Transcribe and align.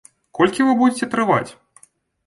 Колькі 0.39 0.65
вы 0.69 0.73
будзеце 0.81 1.11
трываць? 1.13 1.51